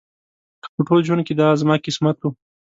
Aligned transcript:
که 0.61 0.69
په 0.75 0.81
ټول 0.87 0.99
ژوند 1.07 1.21
کې 1.27 1.33
دا 1.39 1.47
زما 1.61 1.75
قسمت 1.85 2.17
و. 2.21 2.31